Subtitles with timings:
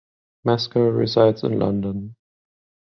[0.45, 2.15] Mescal resides in London.